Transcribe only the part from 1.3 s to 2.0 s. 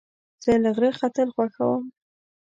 خوښوم.